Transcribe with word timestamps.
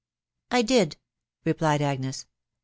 "I 0.49 0.63
did," 0.63 0.97
replied 1.45 1.79
Agnes. 1.83 2.25